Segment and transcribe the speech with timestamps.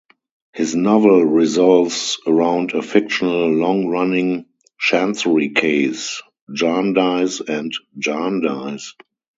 [0.55, 4.47] His novel revolves around a fictional long-running
[4.79, 8.95] Chancery case, "Jarndyce and Jarndyce".